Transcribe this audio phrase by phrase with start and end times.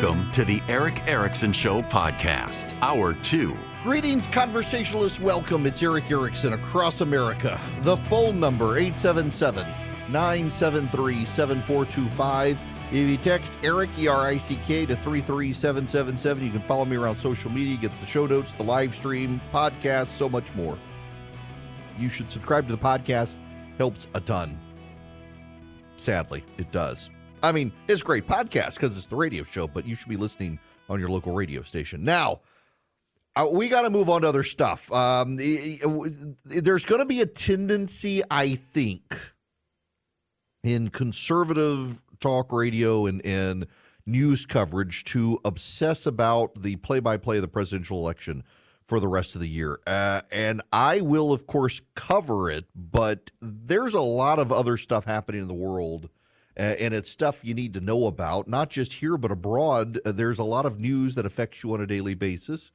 [0.00, 3.54] Welcome to the Erick Erickson Show podcast, hour two.
[3.82, 5.20] Greetings, conversationalists.
[5.20, 5.66] Welcome.
[5.66, 7.60] It's Erick Erickson across America.
[7.82, 9.66] The phone number 877
[10.08, 12.58] 973 7425.
[12.86, 16.96] If you text Erick, E R I C K, to 33777, you can follow me
[16.96, 20.78] around social media, get the show notes, the live stream, podcast, so much more.
[21.98, 23.36] You should subscribe to the podcast,
[23.76, 24.58] helps a ton.
[25.96, 27.10] Sadly, it does.
[27.42, 30.58] I mean, it's great podcast because it's the radio show, but you should be listening
[30.88, 32.04] on your local radio station.
[32.04, 32.40] Now,
[33.34, 34.92] uh, we got to move on to other stuff.
[34.92, 39.16] Um, there's going to be a tendency, I think,
[40.62, 43.66] in conservative talk radio and, and
[44.04, 48.42] news coverage to obsess about the play by play of the presidential election
[48.84, 49.78] for the rest of the year.
[49.86, 55.04] Uh, and I will, of course, cover it, but there's a lot of other stuff
[55.04, 56.10] happening in the world
[56.56, 59.98] and it's stuff you need to know about, not just here, but abroad.
[60.04, 62.72] Uh, there's a lot of news that affects you on a daily basis,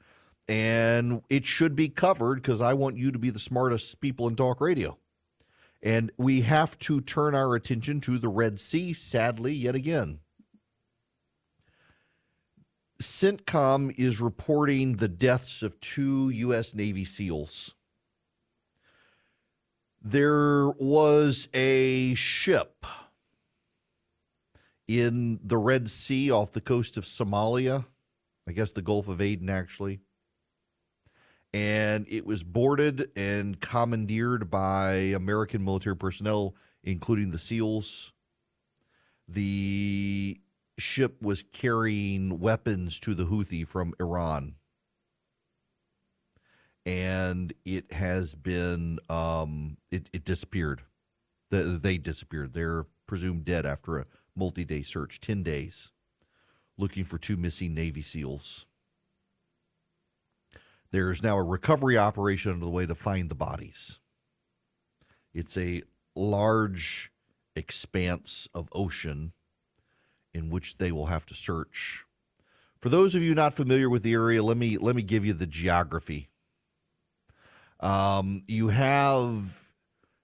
[0.48, 4.36] and it should be covered because I want you to be the smartest people in
[4.36, 4.98] talk radio.
[5.84, 10.20] And we have to turn our attention to the Red Sea, sadly, yet again.
[13.02, 16.74] CENTCOM is reporting the deaths of two U.S.
[16.74, 17.76] Navy SEALs.
[20.02, 22.86] There was a ship
[24.88, 27.86] in the Red Sea off the coast of Somalia,
[28.48, 30.00] I guess the Gulf of Aden, actually.
[31.54, 38.12] And it was boarded and commandeered by American military personnel, including the SEALs.
[39.28, 40.38] The
[40.78, 44.56] ship was carrying weapons to the Houthi from Iran.
[46.86, 50.84] And it has been, um, it, it disappeared.
[51.50, 52.54] The, they disappeared.
[52.54, 55.92] They're presumed dead after a multi day search, 10 days,
[56.78, 58.66] looking for two missing Navy SEALs.
[60.92, 64.00] There is now a recovery operation underway to find the bodies.
[65.34, 65.84] It's a
[66.16, 67.12] large
[67.56, 69.34] expanse of ocean
[70.34, 72.06] in which they will have to search.
[72.78, 75.34] For those of you not familiar with the area, let me let me give you
[75.34, 76.30] the geography.
[77.80, 79.65] Um, you have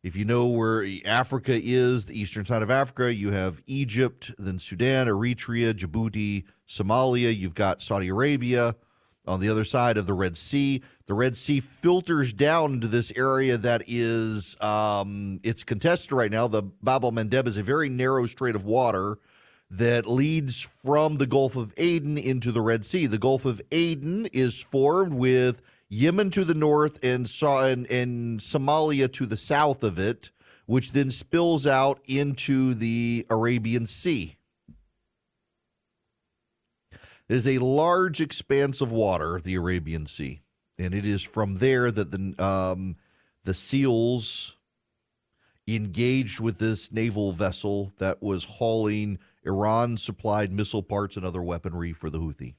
[0.04, 4.58] if you know where Africa is, the eastern side of Africa, you have Egypt, then
[4.58, 7.36] Sudan, Eritrea, Djibouti, Somalia.
[7.36, 8.76] You've got Saudi Arabia
[9.28, 10.82] on the other side of the Red Sea.
[11.06, 16.48] The Red Sea filters down into this area that is um, it's contested right now.
[16.48, 19.20] The Bab el Mandeb is a very narrow strait of water
[19.70, 23.06] that leads from the Gulf of Aden into the Red Sea.
[23.06, 25.62] The Gulf of Aden is formed with
[25.94, 30.32] Yemen to the north and, and, and Somalia to the south of it,
[30.66, 34.38] which then spills out into the Arabian Sea.
[37.28, 40.44] There's a large expanse of water, the Arabian Sea,
[40.80, 42.96] and it is from there that the um,
[43.44, 44.56] the SEALs
[45.68, 51.92] engaged with this naval vessel that was hauling Iran supplied missile parts and other weaponry
[51.92, 52.56] for the Houthi.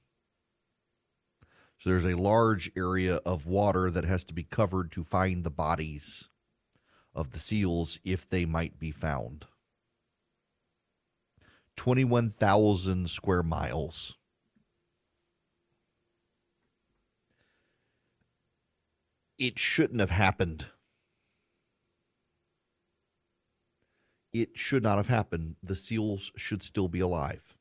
[1.82, 5.50] So there's a large area of water that has to be covered to find the
[5.50, 6.28] bodies
[7.12, 9.46] of the seals if they might be found.
[11.74, 14.16] 21,000 square miles.
[19.36, 20.66] It shouldn't have happened.
[24.32, 25.56] It should not have happened.
[25.64, 27.56] The SEALs should still be alive.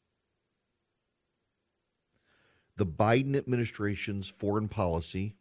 [2.82, 5.36] The Biden administration's foreign policy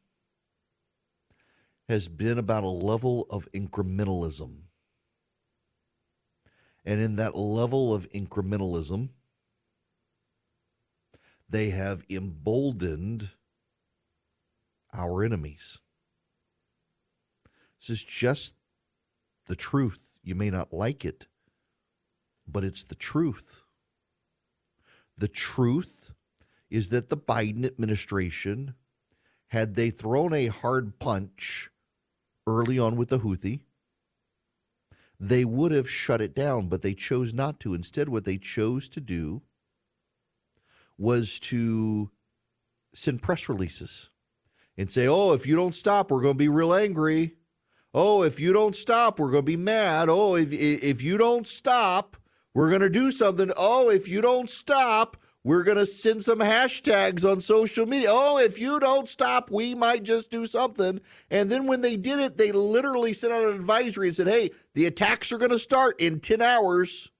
[1.89, 4.65] has been about a level of incrementalism.
[6.85, 9.09] And in that level of incrementalism,
[11.49, 13.31] they have emboldened
[14.93, 15.79] our enemies.
[17.79, 18.55] This is just
[19.47, 20.11] the truth.
[20.23, 21.25] You may not like it,
[22.47, 23.63] but it's the truth.
[25.17, 26.00] The truth
[26.71, 28.75] is that the Biden administration,
[29.49, 31.71] had they thrown a hard punch
[32.47, 33.61] early on with the Houthi,
[35.19, 37.75] they would have shut it down, but they chose not to.
[37.75, 39.43] Instead, what they chose to do
[40.97, 42.11] was to
[42.95, 44.11] send press releases
[44.79, 47.35] and say, oh, if you don't stop, we're going to be real angry.
[47.93, 50.09] Oh, if you don't stop, we're going to be mad.
[50.09, 52.17] Oh, if, if you don't stop,
[52.55, 53.53] we're going to do something.
[53.57, 58.09] Oh, if you don't stop, we're going to send some hashtags on social media.
[58.11, 61.01] Oh, if you don't stop, we might just do something.
[61.31, 64.51] And then when they did it, they literally sent out an advisory and said, hey,
[64.75, 67.11] the attacks are going to start in 10 hours.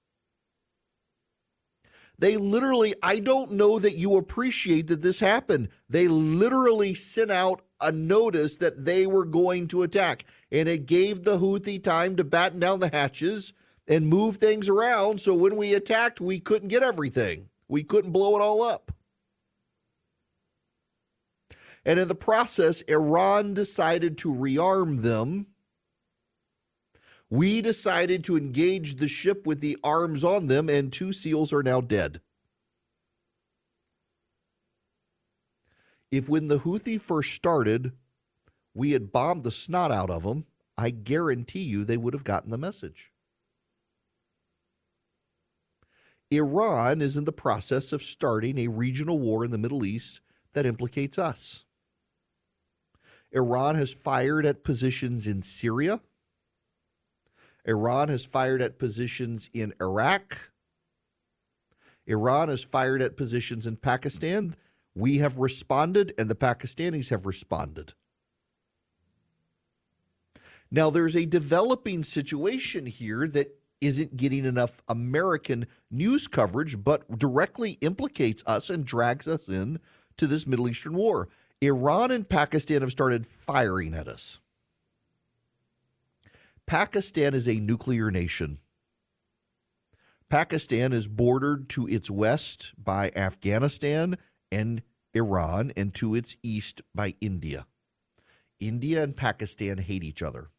[2.19, 5.69] They literally, I don't know that you appreciate that this happened.
[5.89, 10.25] They literally sent out a notice that they were going to attack.
[10.51, 13.53] And it gave the Houthi time to batten down the hatches
[13.87, 15.19] and move things around.
[15.19, 17.49] So when we attacked, we couldn't get everything.
[17.71, 18.91] We couldn't blow it all up.
[21.85, 25.47] And in the process, Iran decided to rearm them.
[27.29, 31.63] We decided to engage the ship with the arms on them, and two SEALs are
[31.63, 32.19] now dead.
[36.11, 37.93] If when the Houthi first started,
[38.73, 40.45] we had bombed the snot out of them,
[40.77, 43.10] I guarantee you they would have gotten the message.
[46.31, 50.21] Iran is in the process of starting a regional war in the Middle East
[50.53, 51.65] that implicates us.
[53.33, 56.01] Iran has fired at positions in Syria.
[57.65, 60.51] Iran has fired at positions in Iraq.
[62.07, 64.55] Iran has fired at positions in Pakistan.
[64.95, 67.93] We have responded, and the Pakistanis have responded.
[70.69, 77.71] Now, there's a developing situation here that isn't getting enough American news coverage, but directly
[77.81, 79.79] implicates us and drags us in
[80.17, 81.27] to this Middle Eastern war.
[81.61, 84.39] Iran and Pakistan have started firing at us.
[86.65, 88.59] Pakistan is a nuclear nation.
[90.29, 94.17] Pakistan is bordered to its west by Afghanistan
[94.51, 94.81] and
[95.13, 97.67] Iran, and to its east by India.
[98.59, 100.49] India and Pakistan hate each other.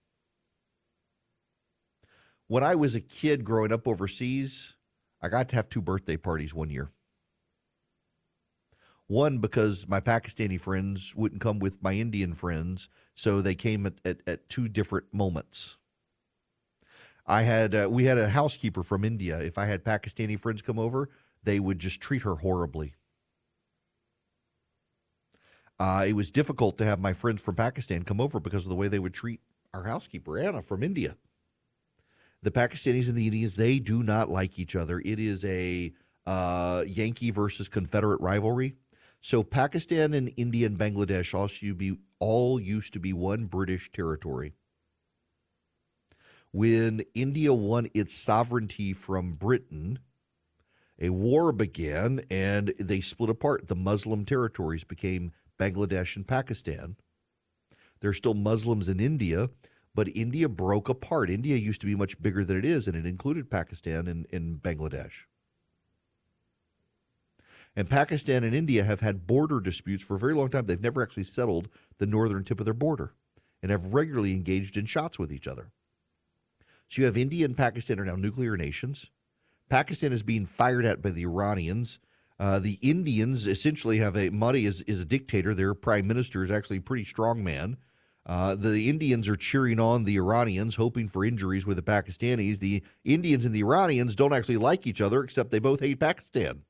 [2.49, 4.75] When I was a kid growing up overseas,
[5.21, 6.91] I got to have two birthday parties one year.
[9.07, 13.95] One, because my Pakistani friends wouldn't come with my Indian friends, so they came at,
[14.05, 15.77] at, at two different moments.
[17.27, 19.39] I had uh, we had a housekeeper from India.
[19.39, 21.09] If I had Pakistani friends come over,
[21.43, 22.95] they would just treat her horribly.
[25.79, 28.77] Uh, it was difficult to have my friends from Pakistan come over because of the
[28.77, 29.41] way they would treat
[29.73, 31.17] our housekeeper Anna from India
[32.43, 35.01] the Pakistanis and the Indians, they do not like each other.
[35.05, 35.93] It is a
[36.27, 38.75] uh, Yankee versus Confederate rivalry.
[39.21, 44.53] So Pakistan and India and Bangladesh also be, all used to be one British territory.
[46.51, 50.01] When India won its sovereignty from Britain,
[51.01, 53.69] a war began and they split apart.
[53.69, 56.97] The Muslim territories became Bangladesh and Pakistan.
[58.01, 59.51] There's still Muslims in India,
[59.95, 61.31] but India broke apart.
[61.31, 64.63] India used to be much bigger than it is, and it included Pakistan and, and
[64.63, 65.27] Bangladesh.
[67.75, 70.67] And Pakistan and India have had border disputes for a very long time.
[70.67, 71.69] They've never actually settled
[71.99, 73.15] the northern tip of their border
[73.63, 75.71] and have regularly engaged in shots with each other.
[76.89, 79.11] So you have India and Pakistan are now nuclear nations.
[79.71, 81.99] Pakistan is being fired at by the Iranians.
[82.39, 85.55] Uh, the Indians essentially have a Modi is, is a dictator.
[85.55, 87.79] Their prime minister is actually a pretty strong man.
[88.25, 92.61] Uh, the Indians are cheering on the Iranians, hoping for injuries with the Pakistanis.
[92.61, 96.63] The Indians and the Iranians don't actually like each other, except they both hate Pakistan.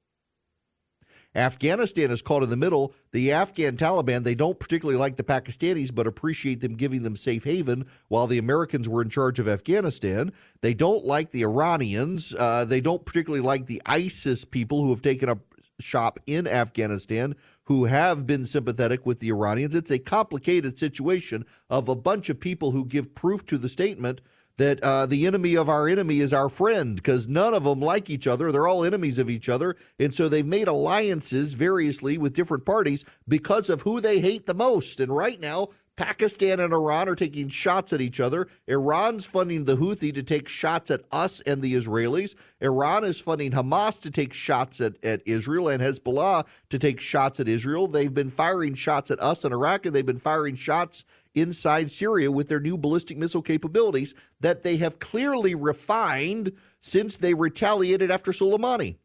[1.34, 2.94] Afghanistan is caught in the middle.
[3.12, 7.44] The Afghan Taliban, they don't particularly like the Pakistanis, but appreciate them giving them safe
[7.44, 10.32] haven while the Americans were in charge of Afghanistan.
[10.60, 12.34] They don't like the Iranians.
[12.34, 15.38] Uh, they don't particularly like the ISIS people who have taken up
[15.80, 17.34] shop in Afghanistan
[17.72, 19.74] who have been sympathetic with the Iranians.
[19.74, 24.20] It's a complicated situation of a bunch of people who give proof to the statement
[24.58, 28.10] that uh, the enemy of our enemy is our friend because none of them like
[28.10, 28.52] each other.
[28.52, 29.76] They're all enemies of each other.
[29.98, 34.52] And so they've made alliances variously with different parties because of who they hate the
[34.52, 35.00] most.
[35.00, 35.68] And right now,
[36.02, 38.48] Pakistan and Iran are taking shots at each other.
[38.66, 42.34] Iran's funding the Houthi to take shots at us and the Israelis.
[42.60, 47.38] Iran is funding Hamas to take shots at, at Israel and Hezbollah to take shots
[47.38, 47.86] at Israel.
[47.86, 51.04] They've been firing shots at us in Iraq and they've been firing shots
[51.34, 57.32] inside Syria with their new ballistic missile capabilities that they have clearly refined since they
[57.32, 58.96] retaliated after Soleimani.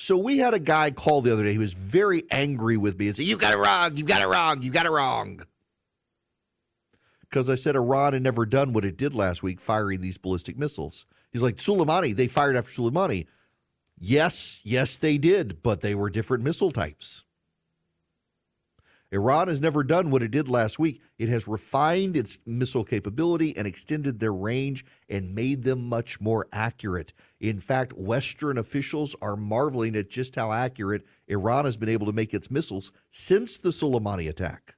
[0.00, 1.52] So we had a guy call the other day.
[1.52, 3.98] He was very angry with me and said, You got it wrong.
[3.98, 4.62] You got it wrong.
[4.62, 5.42] You got it wrong.
[7.20, 10.56] Because I said Iran had never done what it did last week, firing these ballistic
[10.56, 11.04] missiles.
[11.32, 13.26] He's like, Soleimani, they fired after Soleimani.
[13.98, 17.24] Yes, yes, they did, but they were different missile types.
[19.12, 21.02] Iran has never done what it did last week.
[21.18, 26.46] It has refined its missile capability and extended their range and made them much more
[26.52, 27.12] accurate.
[27.40, 32.12] In fact, Western officials are marveling at just how accurate Iran has been able to
[32.12, 34.76] make its missiles since the Soleimani attack.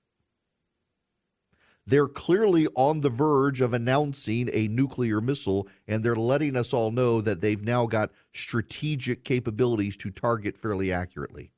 [1.84, 6.92] They're clearly on the verge of announcing a nuclear missile, and they're letting us all
[6.92, 11.50] know that they've now got strategic capabilities to target fairly accurately.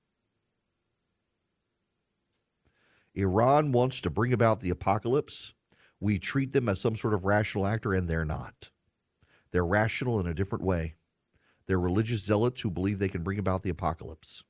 [3.14, 5.54] Iran wants to bring about the apocalypse.
[6.00, 8.70] We treat them as some sort of rational actor, and they're not.
[9.52, 10.96] They're rational in a different way.
[11.66, 14.42] They're religious zealots who believe they can bring about the apocalypse,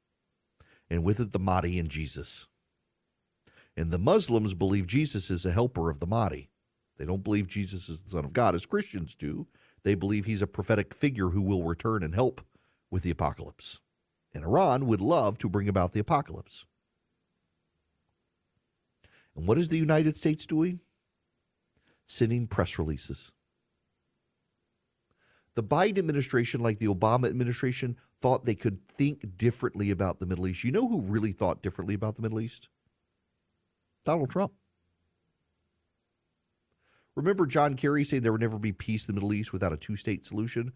[0.91, 2.47] and with it, the Mahdi and Jesus.
[3.77, 6.51] And the Muslims believe Jesus is a helper of the Mahdi.
[6.97, 9.47] They don't believe Jesus is the Son of God, as Christians do.
[9.83, 12.41] They believe he's a prophetic figure who will return and help
[12.91, 13.81] with the apocalypse.
[14.33, 16.67] And Iran would love to bring about the apocalypse.
[19.37, 20.81] And what is the United States doing?
[22.07, 23.33] Sending press releases.
[25.55, 30.49] The Biden administration, like the Obama administration, thought they could think differently about the Middle
[30.49, 30.65] East.
[30.65, 32.69] You know who really thought differently about the Middle East?
[34.05, 34.53] Donald Trump.
[37.15, 39.77] Remember John Kerry saying there would never be peace in the Middle East without a
[39.77, 40.73] two state solution?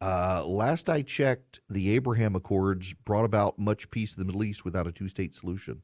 [0.00, 4.64] Uh, last I checked, the Abraham Accords brought about much peace in the Middle East
[4.64, 5.82] without a two state solution.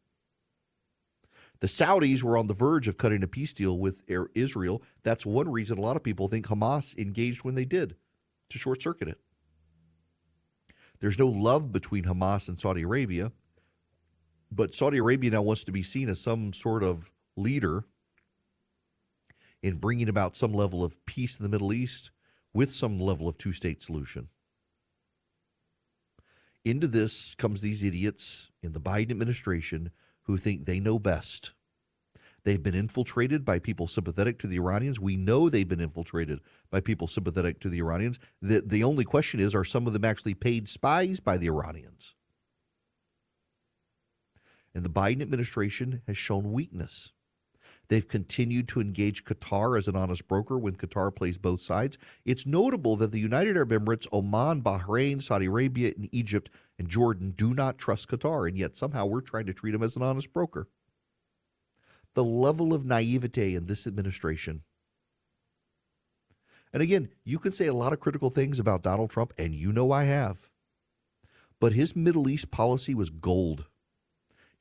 [1.61, 4.03] The Saudis were on the verge of cutting a peace deal with
[4.35, 4.83] Israel.
[5.03, 7.97] That's one reason a lot of people think Hamas engaged when they did
[8.51, 9.21] to short circuit it.
[11.01, 13.33] There's no love between Hamas and Saudi Arabia,
[14.51, 17.85] but Saudi Arabia now wants to be seen as some sort of leader
[19.63, 22.11] in bringing about some level of peace in the Middle East
[22.55, 24.29] with some level of two state solution.
[26.65, 29.91] Into this comes these idiots in the Biden administration
[30.27, 31.53] who think they know best.
[32.45, 35.01] They've been infiltrated by people sympathetic to the Iranians.
[35.01, 36.41] We know they've been infiltrated
[36.71, 38.21] by people sympathetic to the Iranians.
[38.41, 42.15] The, the only question is are some of them actually paid spies by the Iranians?
[44.77, 47.13] And the Biden administration has shown weakness.
[47.89, 51.99] They've continued to engage Qatar as an honest broker when Qatar plays both sides.
[52.25, 57.33] It's notable that the United Arab Emirates, Oman, Bahrain, Saudi Arabia, and Egypt and Jordan
[57.37, 60.33] do not trust Qatar, and yet somehow we're trying to treat them as an honest
[60.33, 60.69] broker.
[62.15, 64.63] The level of naivete in this administration.
[66.73, 69.73] And again, you can say a lot of critical things about Donald Trump, and you
[69.73, 70.51] know I have.
[71.61, 73.67] But his Middle East policy was gold.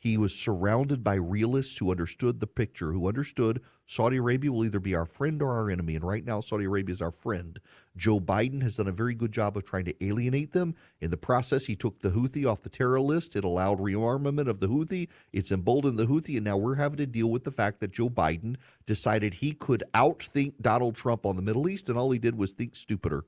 [0.06, 4.80] He was surrounded by realists who understood the picture, who understood Saudi Arabia will either
[4.80, 5.96] be our friend or our enemy.
[5.96, 7.60] And right now, Saudi Arabia is our friend.
[7.98, 10.76] Joe Biden has done a very good job of trying to alienate them.
[11.02, 13.36] In the process, he took the Houthi off the terror list.
[13.36, 15.10] It allowed rearmament of the Houthi.
[15.34, 16.36] It's emboldened the Houthi.
[16.36, 19.84] And now we're having to deal with the fact that Joe Biden decided he could
[19.96, 21.90] outthink Donald Trump on the Middle East.
[21.90, 23.26] And all he did was think stupider.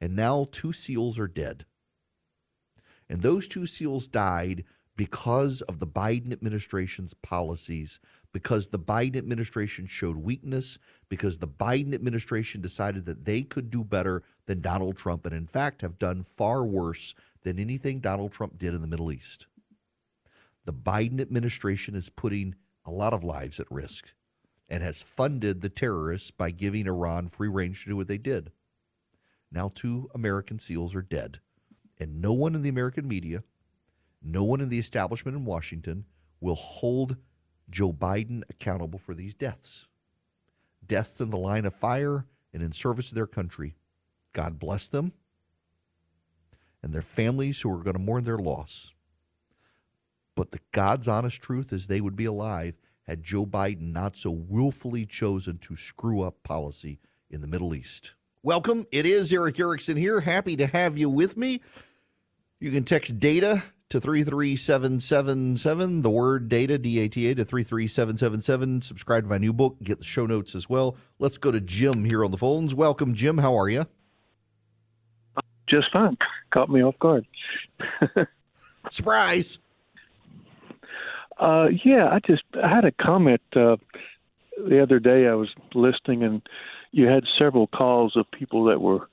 [0.00, 1.66] And now two SEALs are dead.
[3.12, 4.64] And those two SEALs died
[4.96, 8.00] because of the Biden administration's policies,
[8.32, 10.78] because the Biden administration showed weakness,
[11.10, 15.46] because the Biden administration decided that they could do better than Donald Trump, and in
[15.46, 19.46] fact have done far worse than anything Donald Trump did in the Middle East.
[20.64, 22.54] The Biden administration is putting
[22.86, 24.14] a lot of lives at risk
[24.70, 28.52] and has funded the terrorists by giving Iran free range to do what they did.
[29.50, 31.40] Now, two American SEALs are dead.
[32.02, 33.44] And no one in the American media,
[34.20, 36.04] no one in the establishment in Washington
[36.40, 37.16] will hold
[37.70, 39.88] Joe Biden accountable for these deaths.
[40.84, 43.76] Deaths in the line of fire and in service to their country.
[44.32, 45.12] God bless them
[46.82, 48.94] and their families who are going to mourn their loss.
[50.34, 54.32] But the God's honest truth is they would be alive had Joe Biden not so
[54.32, 56.98] willfully chosen to screw up policy
[57.30, 58.14] in the Middle East.
[58.42, 58.86] Welcome.
[58.90, 60.22] It is Erick Erickson here.
[60.22, 61.60] Happy to have you with me.
[62.62, 66.02] You can text data to 33777.
[66.02, 68.82] The word data, D A T A, to 33777.
[68.82, 69.78] Subscribe to my new book.
[69.82, 70.96] Get the show notes as well.
[71.18, 72.72] Let's go to Jim here on the phones.
[72.72, 73.38] Welcome, Jim.
[73.38, 73.86] How are you?
[75.68, 76.16] Just fine.
[76.54, 77.26] Caught me off guard.
[78.88, 79.58] Surprise.
[81.40, 83.74] Uh, yeah, I just I had a comment uh,
[84.56, 85.26] the other day.
[85.26, 86.40] I was listening, and
[86.92, 89.08] you had several calls of people that were,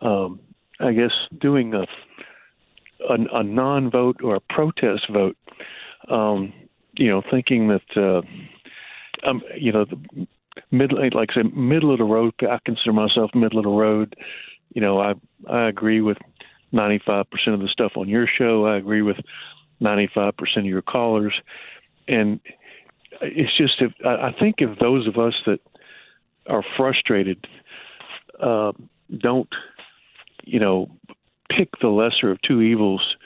[0.00, 0.40] um,
[0.80, 1.84] I guess, doing a
[3.08, 5.36] a, a non-vote or a protest vote.
[6.08, 6.52] Um,
[6.96, 10.26] you know, thinking that uh, um, you know the
[10.70, 12.34] middle, like I said, middle of the road.
[12.42, 14.14] I consider myself middle of the road.
[14.74, 15.14] You know, I
[15.50, 16.18] I agree with
[16.72, 18.66] 95% of the stuff on your show.
[18.66, 19.16] I agree with
[19.80, 21.34] 95% of your callers,
[22.06, 22.40] and
[23.20, 25.60] it's just if I think if those of us that
[26.46, 27.46] are frustrated
[28.40, 28.72] uh,
[29.18, 29.48] don't,
[30.44, 30.90] you know,
[31.56, 33.16] pick the lesser of two evils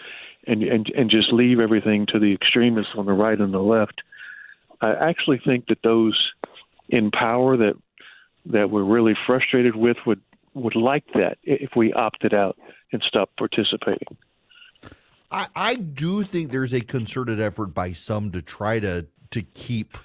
[0.47, 4.02] and, and and just leave everything to the extremists on the right and the left.
[4.80, 6.18] I actually think that those
[6.88, 7.75] in power that
[8.47, 10.20] that we're really frustrated with would
[10.54, 12.56] would like that if we opted out
[12.92, 14.16] and stopped participating.
[15.30, 19.99] I, I do think there's a concerted effort by some to try to to keep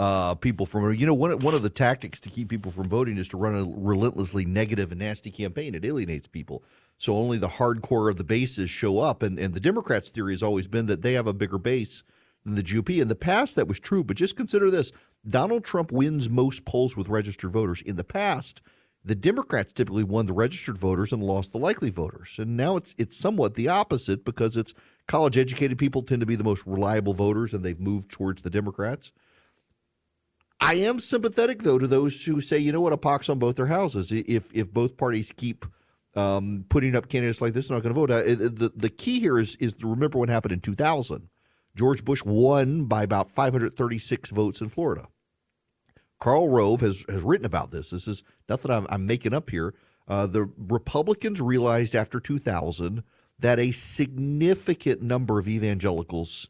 [0.00, 3.18] uh, people from you know one one of the tactics to keep people from voting
[3.18, 5.74] is to run a relentlessly negative and nasty campaign.
[5.74, 6.64] It alienates people.
[6.96, 9.22] So only the hardcore of the bases show up.
[9.22, 12.02] And, and the Democrats' theory has always been that they have a bigger base
[12.46, 13.00] than the GOP.
[13.00, 14.02] In the past, that was true.
[14.02, 14.90] But just consider this
[15.28, 17.82] Donald Trump wins most polls with registered voters.
[17.82, 18.62] In the past,
[19.04, 22.36] the Democrats typically won the registered voters and lost the likely voters.
[22.38, 24.72] And now it's it's somewhat the opposite because it's
[25.06, 28.50] college educated people tend to be the most reliable voters and they've moved towards the
[28.50, 29.12] Democrats.
[30.60, 33.56] I am sympathetic though to those who say, you know what, a pox on both
[33.56, 34.12] their houses.
[34.12, 35.64] If if both parties keep
[36.14, 38.10] um, putting up candidates like this, they're not going to vote.
[38.10, 41.28] Uh, the the key here is is to remember what happened in 2000.
[41.76, 45.06] George Bush won by about 536 votes in Florida.
[46.18, 47.90] Karl Rove has has written about this.
[47.90, 49.74] This is nothing I'm, I'm making up here.
[50.06, 53.04] Uh, the Republicans realized after 2000
[53.38, 56.48] that a significant number of evangelicals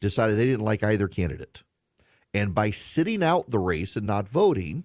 [0.00, 1.62] decided they didn't like either candidate.
[2.32, 4.84] And by sitting out the race and not voting,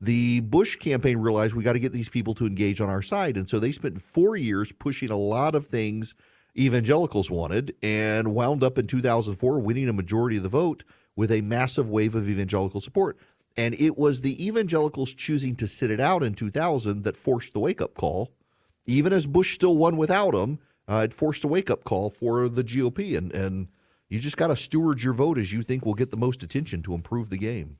[0.00, 3.36] the Bush campaign realized we got to get these people to engage on our side.
[3.36, 6.14] And so they spent four years pushing a lot of things
[6.58, 10.84] evangelicals wanted and wound up in 2004 winning a majority of the vote
[11.16, 13.16] with a massive wave of evangelical support.
[13.56, 17.60] And it was the evangelicals choosing to sit it out in 2000 that forced the
[17.60, 18.32] wake up call.
[18.86, 22.48] Even as Bush still won without him, uh, it forced a wake up call for
[22.48, 23.16] the GOP.
[23.16, 23.68] And, and
[24.12, 26.82] you just got to steward your vote as you think will get the most attention
[26.82, 27.78] to improve the game.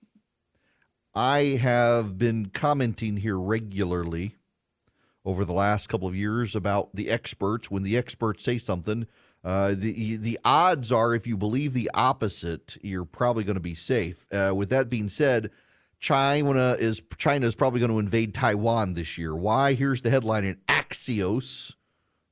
[1.15, 4.35] I have been commenting here regularly
[5.25, 7.71] over the last couple of years about the experts.
[7.71, 9.07] When the experts say something,
[9.45, 13.77] uh, the the odds are, if you believe the opposite, you're probably going to be
[13.77, 14.27] safe.
[14.33, 15.53] Uh, with that being said,
[15.99, 19.35] China is China is probably going to invade Taiwan this year.
[19.35, 19.75] Why?
[19.75, 21.75] Here's the headline in Axios,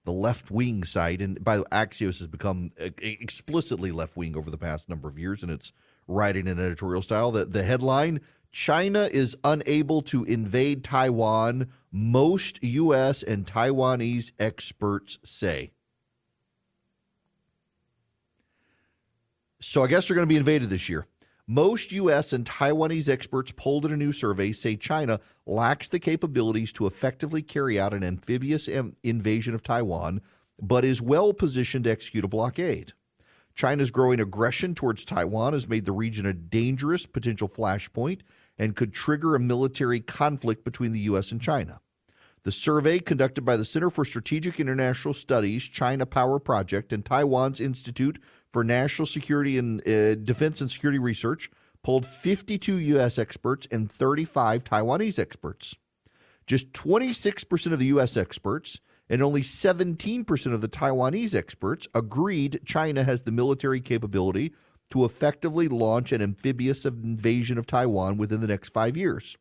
[0.05, 4.51] the left wing site, and by the way, Axios has become explicitly left wing over
[4.51, 5.73] the past number of years, and it's
[6.07, 7.31] writing an editorial style.
[7.33, 8.21] That the headline:
[8.53, 11.69] China is unable to invade Taiwan.
[11.91, 13.23] Most U.S.
[13.23, 15.73] and Taiwanese experts say.
[19.61, 21.07] So I guess they're going to be invaded this year.
[21.47, 22.33] Most U.S.
[22.33, 27.43] and Taiwanese experts polled in a new survey say China lacks the capabilities to effectively
[27.43, 28.67] carry out an amphibious
[29.03, 30.23] invasion of Taiwan,
[30.59, 32.95] but is well positioned to execute a blockade.
[33.55, 38.23] China's growing aggression towards Taiwan has made the region a dangerous potential flashpoint
[38.57, 41.31] and could trigger a military conflict between the U.S.
[41.31, 41.81] and China.
[42.45, 47.59] The survey conducted by the Center for Strategic International Studies China Power Project and Taiwan's
[47.59, 51.51] Institute for National Security and uh, Defense and Security Research
[51.83, 53.19] polled 52 U.S.
[53.19, 55.75] experts and 35 Taiwanese experts.
[56.47, 58.15] Just 26% of the U.S.
[58.15, 58.79] experts
[59.09, 64.53] and only 17% of the Taiwanese experts agreed China has the military capability
[64.91, 69.39] to effectively launch an amphibious invasion of Taiwan within the next five years.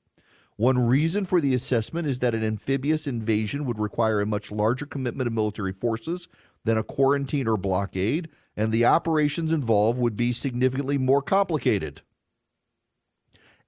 [0.56, 4.86] One reason for the assessment is that an amphibious invasion would require a much larger
[4.86, 6.28] commitment of military forces
[6.64, 12.02] than a quarantine or blockade, and the operations involved would be significantly more complicated.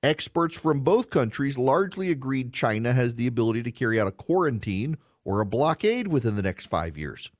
[0.03, 4.97] Experts from both countries largely agreed China has the ability to carry out a quarantine
[5.23, 7.31] or a blockade within the next five years.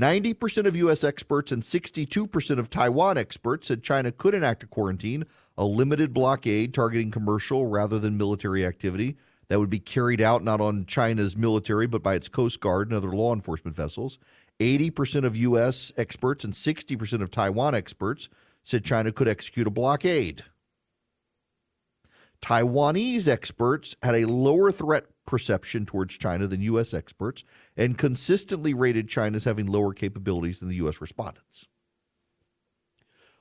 [0.00, 1.04] 90% of U.S.
[1.04, 5.26] experts and 62% of Taiwan experts said China could enact a quarantine,
[5.58, 10.58] a limited blockade targeting commercial rather than military activity that would be carried out not
[10.58, 14.18] on China's military but by its Coast Guard and other law enforcement vessels.
[14.58, 15.92] 80% of U.S.
[15.98, 18.30] experts and 60% of Taiwan experts
[18.62, 20.44] said China could execute a blockade.
[22.40, 26.92] Taiwanese experts had a lower threat perception towards China than U.S.
[26.92, 27.44] experts
[27.76, 31.00] and consistently rated China as having lower capabilities than the U.S.
[31.00, 31.68] respondents.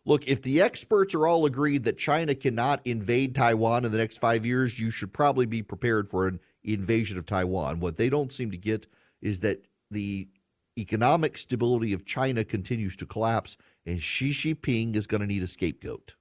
[0.06, 4.20] Look, if the experts are all agreed that China cannot invade Taiwan in the next
[4.20, 7.80] five years, you should probably be prepared for an invasion of Taiwan.
[7.80, 8.86] What they don't seem to get
[9.20, 10.30] is that the
[10.78, 15.48] economic stability of China continues to collapse, and Xi Jinping is going to need a
[15.48, 16.14] scapegoat.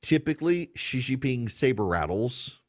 [0.00, 2.61] Typically, Xi Jinping saber rattles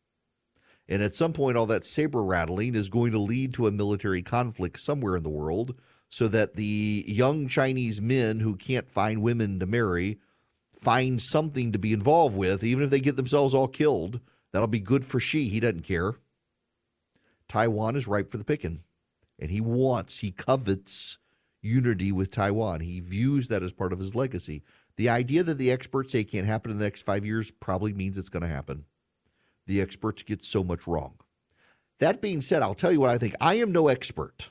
[0.87, 4.21] and at some point, all that saber rattling is going to lead to a military
[4.21, 5.75] conflict somewhere in the world
[6.09, 10.19] so that the young Chinese men who can't find women to marry
[10.75, 14.19] find something to be involved with, even if they get themselves all killed.
[14.51, 15.47] That'll be good for Xi.
[15.47, 16.15] He doesn't care.
[17.47, 18.83] Taiwan is ripe for the picking.
[19.39, 21.17] And he wants, he covets
[21.61, 22.81] unity with Taiwan.
[22.81, 24.63] He views that as part of his legacy.
[24.97, 28.17] The idea that the experts say can't happen in the next five years probably means
[28.17, 28.85] it's going to happen
[29.65, 31.15] the experts get so much wrong.
[31.99, 33.35] That being said, I'll tell you what I think.
[33.39, 34.49] I am no expert.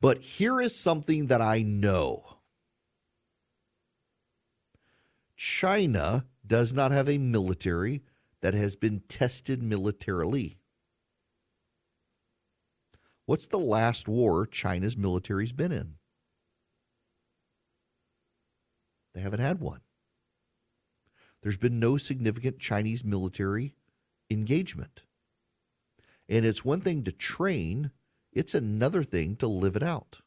[0.00, 2.38] But here is something that I know
[5.36, 8.02] China does not have a military
[8.40, 10.58] that has been tested militarily.
[13.26, 15.94] What's the last war China's military's been in?
[19.14, 19.80] They haven't had one.
[21.42, 23.74] There's been no significant Chinese military
[24.30, 25.02] engagement.
[26.28, 27.90] And it's one thing to train,
[28.32, 30.20] it's another thing to live it out.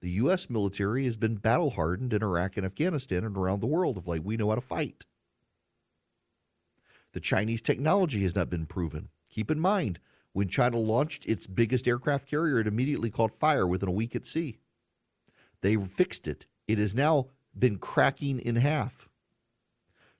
[0.00, 0.50] The U.S.
[0.50, 4.22] military has been battle hardened in Iraq and Afghanistan and around the world of like
[4.22, 5.04] we know how to fight.
[7.12, 9.08] The Chinese technology has not been proven.
[9.30, 10.00] Keep in mind,
[10.32, 14.26] when China launched its biggest aircraft carrier, it immediately caught fire within a week at
[14.26, 14.58] sea.
[15.60, 16.46] They fixed it.
[16.66, 19.08] It has now been cracking in half.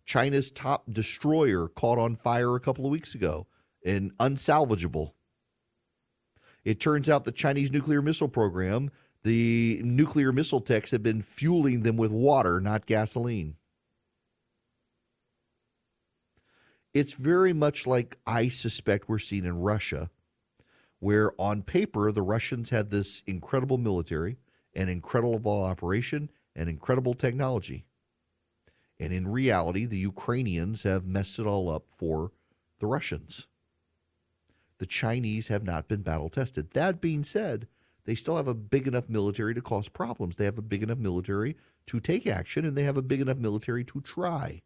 [0.05, 3.47] China's top destroyer caught on fire a couple of weeks ago
[3.85, 5.13] and unsalvageable.
[6.65, 8.91] It turns out the Chinese nuclear missile program,
[9.23, 13.57] the nuclear missile techs have been fueling them with water, not gasoline.
[16.93, 20.11] It's very much like I suspect we're seeing in Russia,
[21.01, 24.37] where on paper the Russians had this incredible military,
[24.75, 27.87] an incredible operation, and incredible technology.
[28.99, 32.33] And in reality, the Ukrainians have messed it all up for
[32.79, 33.49] the Russians.
[34.79, 36.73] The Chinese have not been battle tested.
[36.73, 37.69] That being said,
[38.05, 40.37] they still have a big enough military to cause problems.
[40.37, 43.39] They have a big enough military to take action, and they have a big enough
[43.39, 44.63] military to try.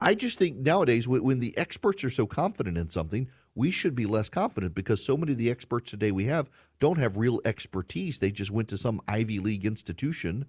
[0.00, 4.06] I just think nowadays, when the experts are so confident in something, we should be
[4.06, 8.18] less confident because so many of the experts today we have don't have real expertise.
[8.18, 10.46] They just went to some Ivy League institution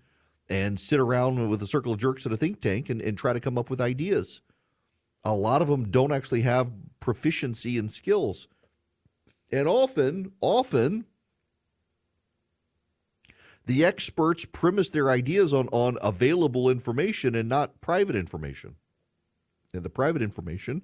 [0.49, 3.33] and sit around with a circle of jerks at a think tank and, and try
[3.33, 4.41] to come up with ideas.
[5.23, 8.47] A lot of them don't actually have proficiency and skills.
[9.51, 11.05] And often, often,
[13.65, 18.75] the experts premise their ideas on, on available information and not private information.
[19.73, 20.83] And the private information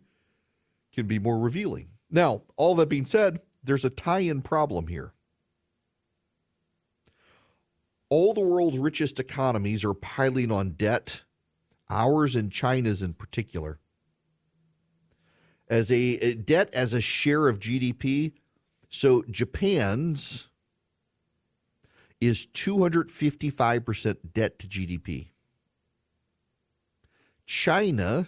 [0.92, 1.90] can be more revealing.
[2.10, 5.14] Now, all that being said, there's a tie in problem here.
[8.12, 11.24] All the world's richest economies are piling on debt,
[11.90, 13.80] ours and China's in particular.
[15.70, 18.34] As a, a debt as a share of GDP,
[18.90, 20.50] so Japan's
[22.20, 25.30] is 255% debt to GDP.
[27.46, 28.28] China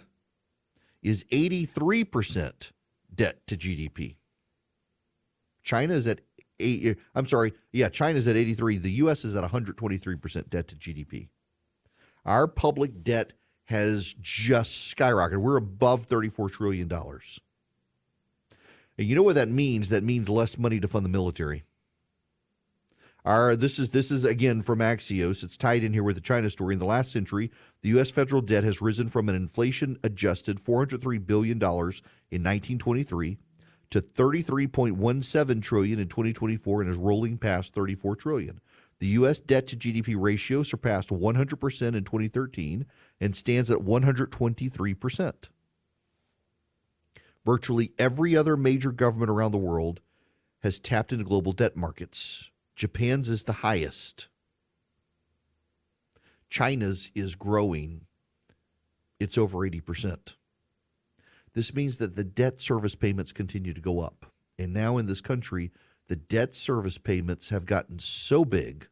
[1.02, 2.70] is 83%
[3.14, 4.16] debt to GDP.
[5.62, 6.20] China is at
[6.60, 8.78] eight, I'm sorry, yeah, China's at 83.
[8.78, 11.28] The US is at 123% debt to GDP.
[12.24, 13.32] Our public debt
[13.64, 15.38] has just skyrocketed.
[15.38, 16.90] We're above $34 trillion.
[16.92, 19.88] And you know what that means?
[19.88, 21.64] That means less money to fund the military.
[23.24, 25.42] Our, this is this is again from Axios.
[25.42, 26.74] It's tied in here with the China story.
[26.74, 28.10] In the last century, the U.S.
[28.10, 33.38] federal debt has risen from an inflation-adjusted 403 billion dollars in 1923
[33.90, 38.60] to 33.17 trillion in 2024 and is rolling past 34 trillion.
[38.98, 39.40] The U.S.
[39.40, 42.86] debt to GDP ratio surpassed 100% in 2013
[43.20, 45.48] and stands at 123%.
[47.44, 50.00] Virtually every other major government around the world
[50.62, 52.50] has tapped into global debt markets.
[52.74, 54.28] Japan's is the highest.
[56.48, 58.06] China's is growing.
[59.20, 60.34] It's over 80%.
[61.54, 64.26] This means that the debt service payments continue to go up.
[64.58, 65.72] And now in this country,
[66.08, 68.88] the debt service payments have gotten so big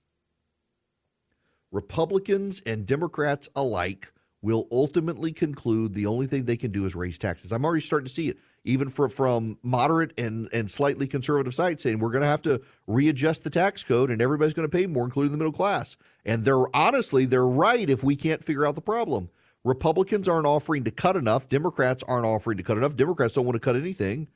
[1.72, 7.18] Republicans and Democrats alike will ultimately conclude the only thing they can do is raise
[7.18, 7.52] taxes.
[7.52, 11.84] I'm already starting to see it even for, from moderate and, and slightly conservative sites,
[11.84, 14.86] saying we're going to have to readjust the tax code and everybody's going to pay
[14.86, 15.98] more, including the middle class.
[16.26, 19.30] And they're honestly, they're right if we can't figure out the problem.
[19.64, 21.50] Republicans aren't offering to cut enough.
[21.50, 22.96] Democrats aren't offering to cut enough.
[22.96, 24.28] Democrats don't want to cut anything.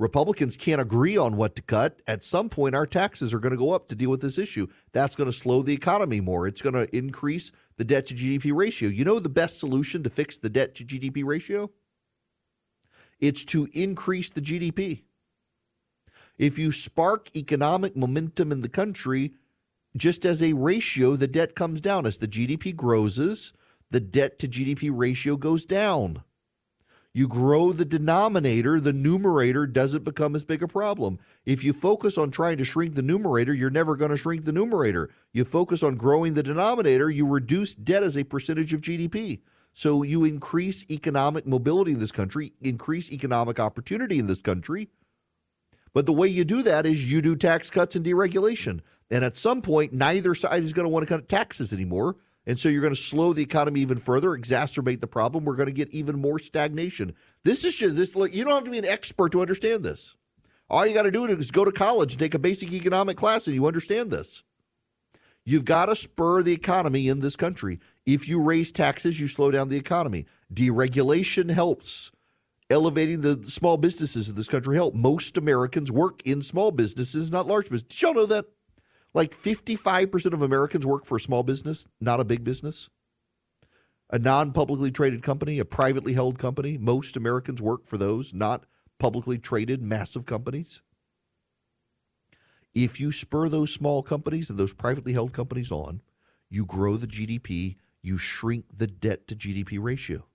[0.00, 2.00] Republicans can't agree on what to cut.
[2.08, 4.66] At some point, our taxes are going to go up to deal with this issue.
[4.92, 6.48] That's going to slow the economy more.
[6.48, 8.88] It's going to increase the debt to GDP ratio.
[8.88, 11.70] You know the best solution to fix the debt to GDP ratio?
[13.20, 15.02] it's to increase the GDP.
[16.38, 19.34] If you spark economic momentum in the country,
[19.96, 22.06] just as a ratio, the debt comes down.
[22.06, 23.52] As the GDP grows,
[23.90, 26.22] the debt to GDP ratio goes down.
[27.12, 31.18] You grow the denominator, the numerator doesn't become as big a problem.
[31.44, 34.52] If you focus on trying to shrink the numerator, you're never going to shrink the
[34.52, 35.10] numerator.
[35.32, 39.40] You focus on growing the denominator, you reduce debt as a percentage of GDP.
[39.74, 44.88] So you increase economic mobility in this country, increase economic opportunity in this country.
[45.92, 48.82] But the way you do that is you do tax cuts and deregulation.
[49.10, 52.16] And at some point, neither side is going to want to cut taxes anymore.
[52.46, 55.44] And so you're going to slow the economy even further, exacerbate the problem.
[55.44, 57.14] We're going to get even more stagnation.
[57.44, 58.16] This is just this.
[58.32, 60.16] You don't have to be an expert to understand this.
[60.68, 63.54] All you got to do is go to college take a basic economic class, and
[63.54, 64.44] you understand this.
[65.44, 67.80] You've got to spur the economy in this country.
[68.06, 70.26] If you raise taxes, you slow down the economy.
[70.52, 72.12] Deregulation helps.
[72.68, 74.94] Elevating the small businesses in this country help.
[74.94, 77.88] Most Americans work in small businesses, not large businesses.
[77.88, 78.46] Did y'all know that?
[79.12, 82.88] Like 55% of Americans work for a small business, not a big business.
[84.08, 86.78] A non publicly traded company, a privately held company.
[86.78, 88.66] Most Americans work for those, not
[88.98, 90.82] publicly traded massive companies.
[92.74, 96.02] If you spur those small companies and those privately held companies on,
[96.48, 100.26] you grow the GDP, you shrink the debt to GDP ratio.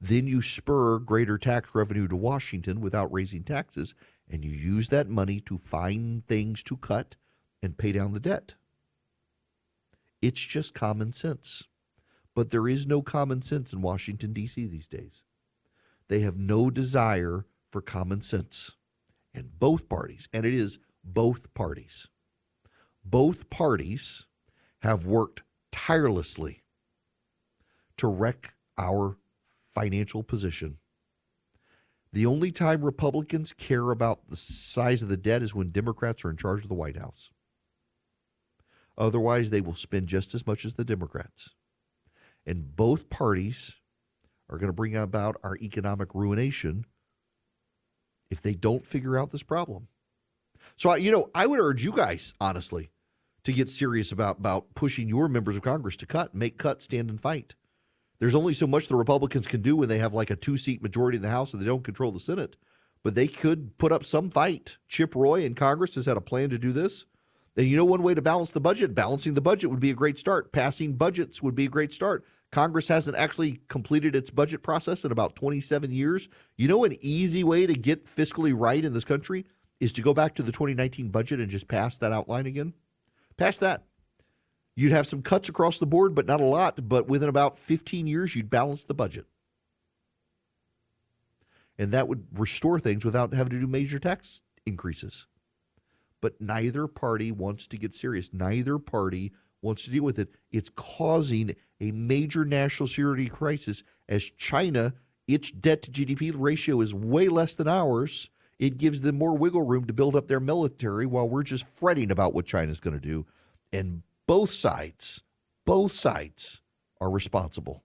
[0.00, 3.94] Then you spur greater tax revenue to Washington without raising taxes,
[4.28, 7.16] and you use that money to find things to cut
[7.62, 8.54] and pay down the debt.
[10.22, 11.64] It's just common sense.
[12.34, 14.66] But there is no common sense in Washington, D.C.
[14.66, 15.24] these days.
[16.08, 18.72] They have no desire for common sense.
[19.34, 22.08] And both parties, and it is both parties.
[23.04, 24.26] Both parties
[24.82, 25.42] have worked
[25.72, 26.62] tirelessly
[27.96, 29.16] to wreck our
[29.58, 30.78] financial position.
[32.12, 36.30] The only time Republicans care about the size of the debt is when Democrats are
[36.30, 37.30] in charge of the White House.
[39.00, 41.54] Otherwise, they will spend just as much as the Democrats.
[42.46, 43.80] And both parties
[44.50, 46.84] are going to bring about our economic ruination
[48.30, 49.88] if they don't figure out this problem.
[50.76, 52.90] So, you know, I would urge you guys, honestly,
[53.44, 57.08] to get serious about, about pushing your members of Congress to cut, make cut, stand
[57.08, 57.54] and fight.
[58.18, 60.82] There's only so much the Republicans can do when they have like a two seat
[60.82, 62.56] majority in the House and they don't control the Senate.
[63.02, 64.76] But they could put up some fight.
[64.86, 67.06] Chip Roy in Congress has had a plan to do this.
[67.56, 70.18] You know, one way to balance the budget, balancing the budget would be a great
[70.18, 70.52] start.
[70.52, 72.24] Passing budgets would be a great start.
[72.52, 76.28] Congress hasn't actually completed its budget process in about 27 years.
[76.56, 79.46] You know, an easy way to get fiscally right in this country
[79.78, 82.74] is to go back to the 2019 budget and just pass that outline again.
[83.36, 83.84] Pass that.
[84.76, 86.88] You'd have some cuts across the board, but not a lot.
[86.88, 89.26] But within about 15 years, you'd balance the budget.
[91.78, 95.26] And that would restore things without having to do major tax increases.
[96.20, 98.32] But neither party wants to get serious.
[98.32, 100.34] Neither party wants to deal with it.
[100.50, 104.94] It's causing a major national security crisis as China,
[105.26, 108.30] its debt to GDP ratio is way less than ours.
[108.58, 112.10] It gives them more wiggle room to build up their military while we're just fretting
[112.10, 113.26] about what China's going to do.
[113.72, 115.22] And both sides,
[115.64, 116.60] both sides
[117.00, 117.82] are responsible.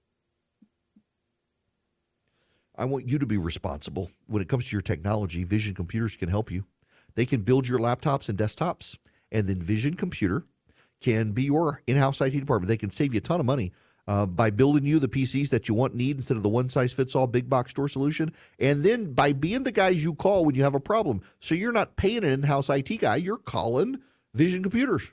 [2.77, 5.45] I want you to be responsible when it comes to your technology.
[5.45, 6.65] Vision computers can help you.
[7.15, 8.97] They can build your laptops and desktops,
[9.31, 10.45] and then Vision Computer
[11.01, 12.67] can be your in-house IT department.
[12.67, 13.71] They can save you a ton of money
[14.07, 16.93] uh, by building you the PCs that you want, need instead of the one size
[16.93, 20.55] fits all big box store solution, and then by being the guys you call when
[20.55, 21.21] you have a problem.
[21.39, 23.99] So you're not paying an in-house IT guy; you're calling
[24.33, 25.11] Vision Computers.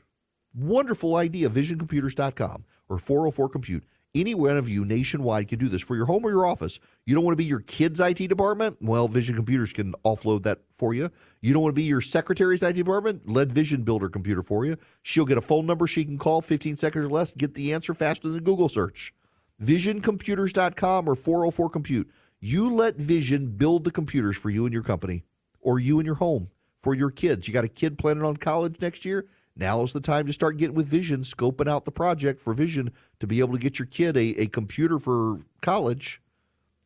[0.55, 3.85] Wonderful idea, visioncomputers.com or 404 Compute.
[4.14, 6.79] Any one of you nationwide can do this for your home or your office.
[7.07, 8.77] You don't want to be your kid's IT department?
[8.83, 11.11] Well, Vision Computers can offload that for you.
[11.40, 13.27] You don't want to be your secretary's IT department?
[13.27, 14.77] Let Vision build her computer for you.
[15.01, 17.94] She'll get a phone number she can call 15 seconds or less, get the answer
[17.94, 19.14] faster than Google search.
[19.62, 22.11] VisionComputers.com or 404 Compute.
[22.38, 25.25] You let Vision build the computers for you and your company
[25.62, 27.48] or you and your home for your kids.
[27.48, 29.27] You got a kid planning on college next year?
[29.55, 32.93] Now is the time to start getting with Vision, scoping out the project for Vision
[33.21, 36.21] to be able to get your kid a, a computer for college.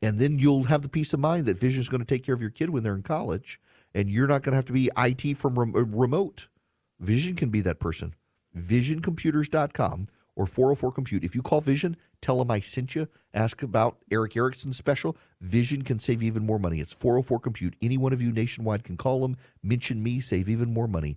[0.02, 2.34] And then you'll have the peace of mind that Vision is going to take care
[2.34, 3.60] of your kid when they're in college.
[3.94, 6.48] And you're not going to have to be IT from rem- remote.
[7.00, 8.14] Vision can be that person.
[8.56, 11.24] VisionComputers.com or 404 Compute.
[11.24, 13.08] If you call Vision, tell them I sent you.
[13.32, 15.16] Ask about Erick Erickson's special.
[15.40, 16.80] Vision can save even more money.
[16.80, 17.74] It's 404 Compute.
[17.80, 19.36] Any one of you nationwide can call them.
[19.62, 21.16] Mention me, save even more money.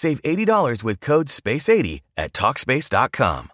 [0.00, 3.50] Save $80 with code SPACE80 at Talkspace.com.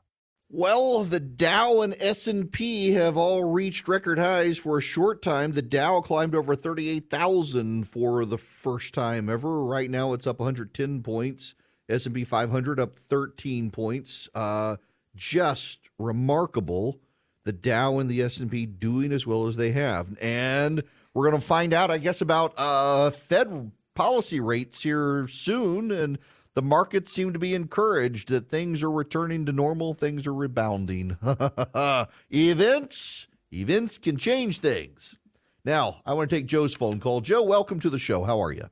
[0.48, 5.54] Well, the Dow and S&P have all reached record highs for a short time.
[5.54, 9.64] The Dow climbed over 38,000 for the first time ever.
[9.64, 11.56] Right now it's up 110 points.
[11.88, 14.28] S&P 500 up 13 points.
[14.32, 14.76] Uh,
[15.16, 17.00] just remarkable.
[17.42, 20.16] The Dow and the S&P doing as well as they have.
[20.22, 25.90] And we're going to find out, I guess, about uh, Fed policy rates here soon.
[25.90, 26.20] And
[26.56, 31.18] the markets seem to be encouraged that things are returning to normal, things are rebounding.
[32.30, 35.18] events, events can change things.
[35.66, 37.20] Now, I want to take Joe's phone call.
[37.20, 38.24] Joe, welcome to the show.
[38.24, 38.70] How are you?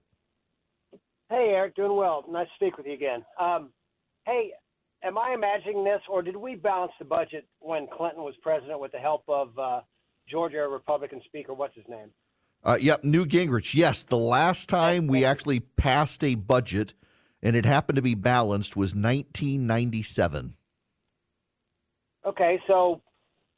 [1.28, 2.24] Hey, Erick, doing well.
[2.26, 3.22] Nice to speak with you again.
[3.39, 3.68] Um,
[4.24, 4.53] hey,
[5.03, 8.93] am I imagining this, or did we balance the budget when Clinton was president with
[8.93, 9.80] the help of uh,
[10.26, 11.53] Georgia Republican Speaker?
[11.53, 12.09] What's his name?
[12.62, 13.74] Uh, yep, Newt Gingrich.
[13.74, 16.95] Yes, the last time we actually passed a budget
[17.45, 20.55] and it happened to be balanced was 1997.
[22.26, 23.03] Okay, so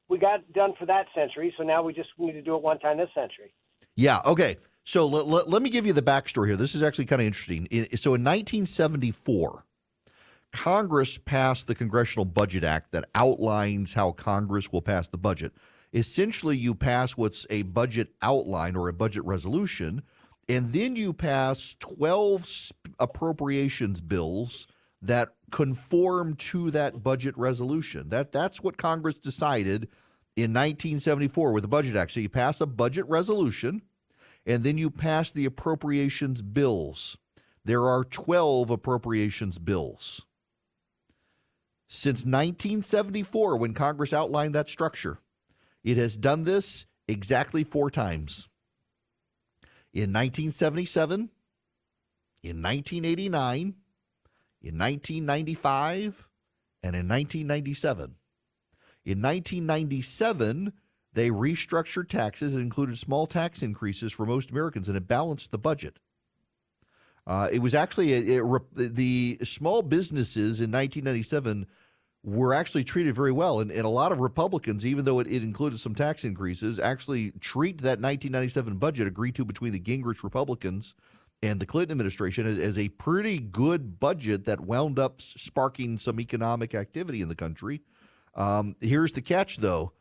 [0.08, 2.80] we got done for that century, so now we just need to do it one
[2.80, 3.54] time this century.
[3.94, 4.20] Yeah.
[4.26, 4.56] Okay.
[4.84, 6.56] So let, let, let me give you the backstory here.
[6.56, 7.66] This is actually kind of interesting.
[7.96, 9.64] so in 1974,
[10.52, 15.52] Congress passed the Congressional Budget Act that outlines how Congress will pass the budget.
[15.92, 20.02] Essentially, you pass what's a budget outline or a budget resolution,
[20.48, 24.66] and then you pass 12 appropriations bills
[25.02, 28.08] that conform to that budget resolution.
[28.08, 29.88] That that's what Congress decided
[30.36, 32.12] in 1974 with the Budget Act.
[32.12, 33.82] So you pass a budget resolution
[34.44, 37.18] and then you pass the appropriations bills.
[37.64, 40.24] There are 12 appropriations bills.
[41.88, 45.18] Since 1974, when Congress outlined that structure,
[45.84, 48.48] it has done this exactly four times.
[49.96, 51.30] In 1977,
[52.42, 53.76] in 1989,
[54.60, 56.28] in 1995,
[56.82, 58.16] and in 1997.
[59.06, 60.74] In 1997,
[61.14, 65.56] they restructured taxes and included small tax increases for most Americans, and it balanced the
[65.56, 65.98] budget.
[67.26, 68.42] Uh, it was actually a,
[68.74, 71.66] the small businesses in 1997
[72.26, 75.44] were actually treated very well, and, and a lot of Republicans, even though it, it,
[75.44, 80.96] included some tax increases, actually treat that 1997 budget agreed to between the Gingrich Republicans
[81.40, 86.18] and the Clinton administration as, as a pretty good budget that wound up sparking some
[86.18, 87.82] economic activity in the country.
[88.34, 89.92] Um, here's the catch, though.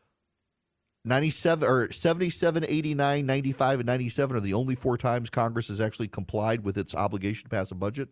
[1.04, 6.08] 97 or 77, 89, 95, and 97 are the only four times Congress has actually
[6.08, 8.08] complied with its obligation to pass a budget.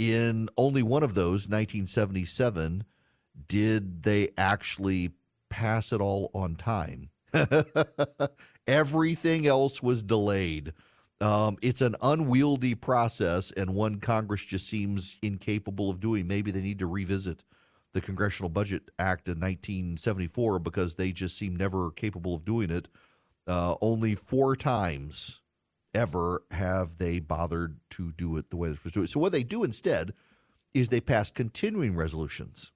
[0.00, 2.84] In only one of those, 1977,
[3.46, 5.12] did they actually
[5.50, 7.10] pass it all on time.
[8.66, 10.72] Everything else was delayed.
[11.20, 16.26] Um, it's an unwieldy process and one Congress just seems incapable of doing.
[16.26, 17.44] Maybe they need to revisit
[17.92, 22.88] the Congressional Budget Act in 1974 because they just seem never capable of doing it.
[23.46, 25.40] Uh, only four times
[25.92, 29.10] ever have they bothered to do it the way they're supposed to do it.
[29.10, 30.14] So what they do instead
[30.72, 32.70] is they pass continuing resolutions.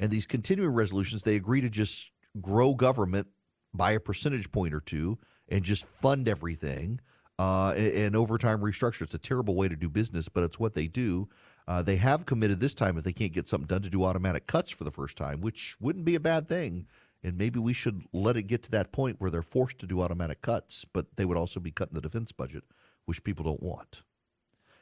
[0.00, 3.28] And these continuing resolutions, they agree to just grow government
[3.72, 7.00] by a percentage point or two and just fund everything
[7.38, 9.02] uh, and, and over time restructure.
[9.02, 11.28] It's a terrible way to do business, but it's what they do.
[11.68, 14.46] Uh, they have committed this time, if they can't get something done, to do automatic
[14.46, 16.86] cuts for the first time, which wouldn't be a bad thing.
[17.22, 20.00] And maybe we should let it get to that point where they're forced to do
[20.00, 22.64] automatic cuts, but they would also be cutting the defense budget,
[23.04, 24.02] which people don't want.